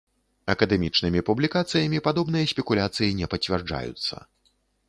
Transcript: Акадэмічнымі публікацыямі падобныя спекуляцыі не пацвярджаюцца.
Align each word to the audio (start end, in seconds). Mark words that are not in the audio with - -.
Акадэмічнымі 0.53 1.21
публікацыямі 1.27 2.03
падобныя 2.07 2.49
спекуляцыі 2.55 3.13
не 3.21 3.31
пацвярджаюцца. 3.35 4.15